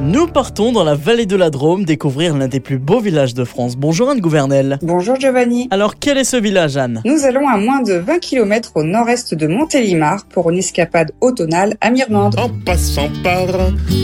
Nous 0.00 0.28
partons 0.28 0.70
dans 0.70 0.84
la 0.84 0.94
vallée 0.94 1.26
de 1.26 1.34
la 1.34 1.50
Drôme 1.50 1.84
découvrir 1.84 2.36
l'un 2.36 2.46
des 2.46 2.60
plus 2.60 2.78
beaux 2.78 3.00
villages 3.00 3.34
de 3.34 3.42
France. 3.44 3.76
Bonjour 3.76 4.08
Anne 4.08 4.20
Gouvernel. 4.20 4.78
Bonjour 4.80 5.16
Giovanni. 5.16 5.66
Alors 5.72 5.98
quel 5.98 6.18
est 6.18 6.24
ce 6.24 6.36
village 6.36 6.76
Anne? 6.76 7.02
Nous 7.04 7.24
allons 7.24 7.48
à 7.48 7.56
moins 7.56 7.82
de 7.82 7.94
20 7.94 8.20
km 8.20 8.70
au 8.76 8.84
nord-est 8.84 9.34
de 9.34 9.48
Montélimar 9.48 10.24
pour 10.26 10.50
une 10.50 10.58
escapade 10.58 11.10
automnale 11.20 11.76
à 11.80 11.90
Mirmande. 11.90 12.38
En 12.38 12.48
passant 12.48 13.08
par 13.24 13.48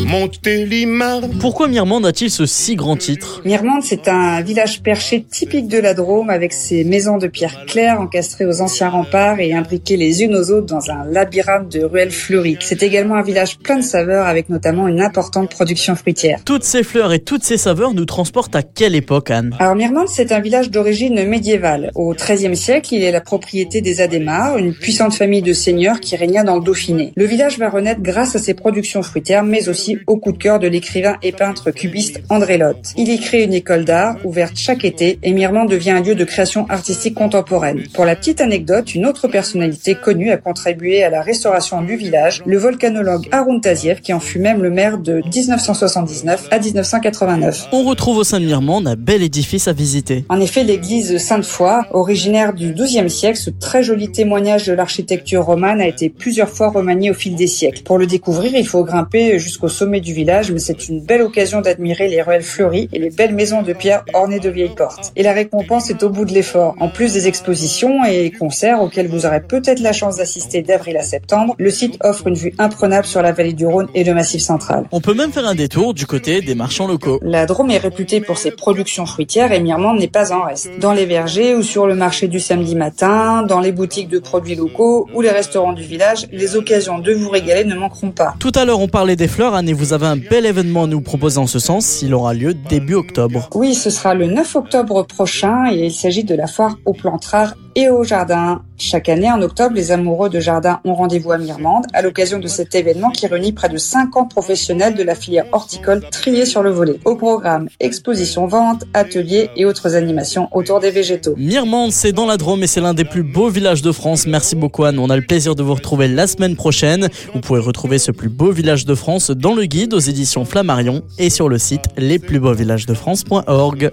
Montélimar. 0.06 1.20
Pourquoi 1.40 1.68
Mirmande 1.68 2.06
a-t-il 2.06 2.28
ce 2.28 2.44
si 2.44 2.74
grand 2.74 2.96
titre? 2.96 3.40
Mirmande, 3.44 3.84
c'est 3.84 4.08
un 4.08 4.40
village 4.42 4.82
perché 4.82 5.22
typique 5.22 5.68
de 5.68 5.78
la 5.78 5.94
Drôme 5.94 6.28
avec 6.28 6.52
ses 6.52 6.82
maisons 6.82 7.18
de 7.18 7.28
pierre 7.28 7.66
claire 7.66 8.00
encastrées 8.00 8.46
aux 8.46 8.60
anciens 8.62 8.90
remparts 8.90 9.38
et 9.38 9.54
imbriquées 9.54 9.96
les 9.96 10.24
unes 10.24 10.34
aux 10.34 10.50
autres 10.50 10.66
dans 10.66 10.90
un 10.90 11.04
labyrinthe 11.04 11.68
de 11.68 11.84
ruelles 11.84 12.10
fleuries. 12.10 12.58
C'est 12.58 12.82
également 12.82 13.14
un 13.14 13.22
village 13.22 13.58
plein 13.58 13.76
de 13.76 13.82
saveurs 13.82 14.26
avec 14.26 14.48
notamment 14.48 14.88
une 14.88 15.00
importante 15.00 15.50
production 15.50 15.83
fruitière. 15.94 16.40
Toutes 16.44 16.64
ces 16.64 16.82
fleurs 16.82 17.12
et 17.12 17.18
toutes 17.18 17.44
ces 17.44 17.58
saveurs 17.58 17.92
nous 17.92 18.06
transportent 18.06 18.56
à 18.56 18.62
quelle 18.62 18.94
époque, 18.94 19.30
Anne? 19.30 19.54
Alors 19.58 19.74
Mirmande, 19.74 20.08
c'est 20.08 20.32
un 20.32 20.40
village 20.40 20.70
d'origine 20.70 21.26
médiévale. 21.26 21.90
Au 21.94 22.14
XIIIe 22.14 22.56
siècle, 22.56 22.94
il 22.94 23.02
est 23.02 23.12
la 23.12 23.20
propriété 23.20 23.82
des 23.82 24.00
Adémar, 24.00 24.56
une 24.56 24.72
puissante 24.72 25.14
famille 25.14 25.42
de 25.42 25.52
seigneurs 25.52 26.00
qui 26.00 26.16
régna 26.16 26.42
dans 26.44 26.56
le 26.56 26.64
Dauphiné. 26.64 27.12
Le 27.16 27.26
village 27.26 27.58
va 27.58 27.68
renaître 27.68 28.00
grâce 28.00 28.34
à 28.34 28.38
ses 28.38 28.54
productions 28.54 29.02
fruitières, 29.02 29.44
mais 29.44 29.68
aussi 29.68 29.98
au 30.06 30.16
coup 30.16 30.32
de 30.32 30.38
cœur 30.38 30.58
de 30.58 30.68
l'écrivain 30.68 31.16
et 31.22 31.32
peintre 31.32 31.70
cubiste 31.70 32.20
André 32.30 32.56
Lotte. 32.56 32.92
Il 32.96 33.08
y 33.08 33.20
crée 33.20 33.42
une 33.42 33.52
école 33.52 33.84
d'art, 33.84 34.16
ouverte 34.24 34.56
chaque 34.56 34.84
été, 34.84 35.18
et 35.22 35.32
Mirmande 35.32 35.70
devient 35.70 35.90
un 35.90 36.02
lieu 36.02 36.14
de 36.14 36.24
création 36.24 36.66
artistique 36.70 37.14
contemporaine. 37.14 37.82
Pour 37.92 38.04
la 38.04 38.16
petite 38.16 38.40
anecdote, 38.40 38.94
une 38.94 39.06
autre 39.06 39.28
personnalité 39.28 39.94
connue 39.94 40.30
a 40.30 40.36
contribué 40.36 41.02
à 41.02 41.10
la 41.10 41.20
restauration 41.20 41.82
du 41.82 41.96
village, 41.96 42.42
le 42.46 42.56
volcanologue 42.56 43.28
Haroun 43.32 43.60
Taziev, 43.60 44.00
qui 44.00 44.12
en 44.12 44.20
fut 44.20 44.38
même 44.38 44.62
le 44.62 44.70
maire 44.70 44.98
de 44.98 45.20
1960 45.34 45.73
1979 45.74 46.48
à 46.50 46.58
1989. 46.58 47.68
On 47.72 47.82
retrouve 47.84 48.18
au 48.18 48.24
sein 48.24 48.40
de 48.40 48.46
Mirmande 48.46 48.86
un 48.86 48.94
bel 48.94 49.22
édifice 49.22 49.68
à 49.68 49.72
visiter. 49.72 50.24
En 50.28 50.40
effet, 50.40 50.62
l'église 50.62 51.18
Sainte-Foy, 51.18 51.82
originaire 51.92 52.54
du 52.54 52.72
XIIe 52.72 53.10
siècle, 53.10 53.38
ce 53.38 53.50
très 53.50 53.82
joli 53.82 54.10
témoignage 54.10 54.66
de 54.66 54.72
l'architecture 54.72 55.44
romane 55.44 55.80
a 55.80 55.86
été 55.86 56.08
plusieurs 56.08 56.48
fois 56.48 56.70
remanié 56.70 57.10
au 57.10 57.14
fil 57.14 57.34
des 57.34 57.46
siècles. 57.46 57.82
Pour 57.82 57.98
le 57.98 58.06
découvrir, 58.06 58.54
il 58.54 58.66
faut 58.66 58.84
grimper 58.84 59.38
jusqu'au 59.38 59.68
sommet 59.68 60.00
du 60.00 60.12
village, 60.12 60.52
mais 60.52 60.60
c'est 60.60 60.88
une 60.88 61.00
belle 61.00 61.22
occasion 61.22 61.60
d'admirer 61.60 62.08
les 62.08 62.22
ruelles 62.22 62.42
fleuries 62.42 62.88
et 62.92 62.98
les 62.98 63.10
belles 63.10 63.34
maisons 63.34 63.62
de 63.62 63.72
pierre 63.72 64.04
ornées 64.14 64.40
de 64.40 64.50
vieilles 64.50 64.74
portes. 64.74 65.12
Et 65.16 65.22
la 65.22 65.32
récompense 65.32 65.90
est 65.90 66.02
au 66.02 66.10
bout 66.10 66.24
de 66.24 66.32
l'effort. 66.32 66.76
En 66.78 66.88
plus 66.88 67.12
des 67.12 67.26
expositions 67.26 68.04
et 68.04 68.30
concerts 68.30 68.80
auxquels 68.80 69.08
vous 69.08 69.26
aurez 69.26 69.40
peut-être 69.40 69.80
la 69.80 69.92
chance 69.92 70.16
d'assister 70.16 70.62
d'avril 70.62 70.96
à 70.96 71.02
septembre, 71.02 71.54
le 71.58 71.70
site 71.70 71.98
offre 72.02 72.28
une 72.28 72.34
vue 72.34 72.54
imprenable 72.58 73.06
sur 73.06 73.22
la 73.22 73.32
vallée 73.32 73.52
du 73.52 73.66
Rhône 73.66 73.88
et 73.94 74.04
le 74.04 74.14
Massif 74.14 74.40
central. 74.40 74.84
On 74.92 75.00
peut 75.00 75.14
même 75.14 75.32
faire 75.32 75.46
un 75.46 75.54
détour 75.64 75.94
du 75.94 76.04
côté 76.04 76.42
des 76.42 76.54
marchands 76.54 76.86
locaux. 76.86 77.18
La 77.22 77.46
Drôme 77.46 77.70
est 77.70 77.78
réputée 77.78 78.20
pour 78.20 78.36
ses 78.36 78.50
productions 78.50 79.06
fruitières 79.06 79.50
et 79.50 79.60
Mirmande 79.60 79.98
n'est 79.98 80.08
pas 80.08 80.30
en 80.30 80.42
reste. 80.42 80.68
Dans 80.78 80.92
les 80.92 81.06
vergers 81.06 81.54
ou 81.54 81.62
sur 81.62 81.86
le 81.86 81.94
marché 81.94 82.28
du 82.28 82.38
samedi 82.38 82.76
matin, 82.76 83.42
dans 83.48 83.60
les 83.60 83.72
boutiques 83.72 84.10
de 84.10 84.18
produits 84.18 84.56
locaux 84.56 85.08
ou 85.14 85.22
les 85.22 85.30
restaurants 85.30 85.72
du 85.72 85.82
village, 85.82 86.26
les 86.30 86.56
occasions 86.56 86.98
de 86.98 87.14
vous 87.14 87.30
régaler 87.30 87.64
ne 87.64 87.74
manqueront 87.76 88.10
pas. 88.10 88.34
Tout 88.38 88.52
à 88.56 88.66
l'heure, 88.66 88.80
on 88.80 88.88
parlait 88.88 89.16
des 89.16 89.26
fleurs, 89.26 89.54
Anne, 89.54 89.70
et 89.70 89.72
vous 89.72 89.94
avez 89.94 90.04
un 90.04 90.18
bel 90.18 90.44
événement 90.44 90.82
à 90.82 90.86
nous 90.86 91.00
proposer 91.00 91.38
en 91.38 91.46
ce 91.46 91.58
sens. 91.58 92.02
Il 92.02 92.12
aura 92.12 92.34
lieu 92.34 92.52
début 92.52 92.96
octobre. 92.96 93.48
Oui, 93.54 93.74
ce 93.74 93.88
sera 93.88 94.12
le 94.12 94.26
9 94.26 94.56
octobre 94.56 95.06
prochain 95.06 95.72
et 95.72 95.86
il 95.86 95.94
s'agit 95.94 96.24
de 96.24 96.34
la 96.34 96.46
foire 96.46 96.76
aux 96.84 96.92
plantes 96.92 97.24
rares 97.24 97.54
et 97.74 97.88
au 97.88 98.04
jardin. 98.04 98.60
Chaque 98.76 99.08
année, 99.08 99.30
en 99.30 99.40
octobre, 99.40 99.74
les 99.74 99.92
amoureux 99.92 100.28
de 100.28 100.40
jardin 100.40 100.80
ont 100.84 100.94
rendez-vous 100.94 101.30
à 101.30 101.38
Mirmande 101.38 101.86
à 101.92 102.02
l'occasion 102.02 102.38
de 102.38 102.48
cet 102.48 102.74
événement 102.74 103.10
qui 103.10 103.26
réunit 103.26 103.52
près 103.52 103.68
de 103.68 103.78
50 103.78 104.30
professionnels 104.30 104.94
de 104.94 105.02
la 105.02 105.14
filière 105.14 105.46
horticole 105.52 106.02
triés 106.10 106.44
sur 106.44 106.62
le 106.62 106.70
volet. 106.70 106.98
Au 107.04 107.14
programme, 107.14 107.68
exposition, 107.78 108.46
vente, 108.46 108.84
ateliers 108.92 109.50
et 109.56 109.64
autres 109.64 109.94
animations 109.94 110.48
autour 110.52 110.80
des 110.80 110.90
végétaux. 110.90 111.34
Mirmande, 111.36 111.92
c'est 111.92 112.12
dans 112.12 112.26
la 112.26 112.36
Drôme 112.36 112.64
et 112.64 112.66
c'est 112.66 112.80
l'un 112.80 112.94
des 112.94 113.04
plus 113.04 113.22
beaux 113.22 113.48
villages 113.48 113.82
de 113.82 113.92
France. 113.92 114.26
Merci 114.26 114.56
beaucoup 114.56 114.84
Anne. 114.84 114.98
On 114.98 115.08
a 115.08 115.16
le 115.16 115.22
plaisir 115.24 115.54
de 115.54 115.62
vous 115.62 115.74
retrouver 115.74 116.08
la 116.08 116.26
semaine 116.26 116.56
prochaine. 116.56 117.08
Vous 117.32 117.40
pouvez 117.40 117.60
retrouver 117.60 117.98
ce 117.98 118.10
plus 118.10 118.28
beau 118.28 118.50
village 118.50 118.84
de 118.86 118.94
France 118.94 119.30
dans 119.30 119.54
le 119.54 119.66
guide 119.66 119.94
aux 119.94 120.00
éditions 120.00 120.44
Flammarion 120.44 121.02
et 121.18 121.30
sur 121.30 121.48
le 121.48 121.58
site 121.58 121.84
lesplusbeauxvillagesdefrance.org. 121.96 123.92